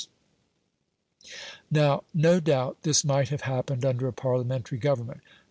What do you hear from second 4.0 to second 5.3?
a Parliamentary government.